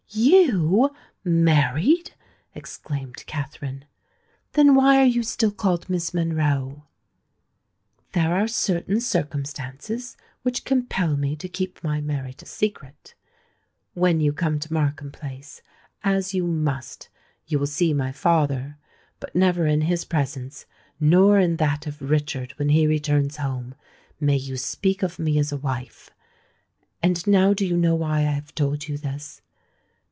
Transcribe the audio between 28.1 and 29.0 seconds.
I have told you